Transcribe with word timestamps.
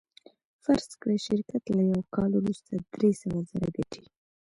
فرض 0.63 0.89
کړئ 1.01 1.17
شرکت 1.27 1.63
له 1.77 1.81
یوه 1.89 2.01
کال 2.15 2.31
وروسته 2.35 2.71
درې 2.93 3.11
سوه 3.21 3.39
زره 3.51 3.67
ګټي 3.75 4.03